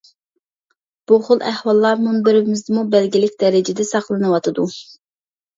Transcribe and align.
بۇ 1.11 1.19
خىل 1.27 1.43
ئەھۋاللار 1.49 2.01
مۇنبىرىمىزدىمۇ 2.07 2.87
بەلگىلىك 2.97 3.37
دەرىجىدە 3.45 3.89
ساقلىنىۋاتىدۇ. 3.91 4.67